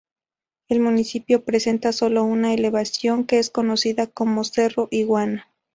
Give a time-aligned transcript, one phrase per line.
[0.67, 5.47] El municipio presenta sólo una elevación, que es conocida como "Cerro Iguana".